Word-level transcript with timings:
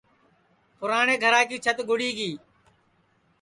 پُراٹِؔیں 0.79 1.21
گھرا 1.23 1.41
کی 1.49 1.57
چھت 1.63 1.77
گُڑی 1.89 2.09
گی 2.17 2.31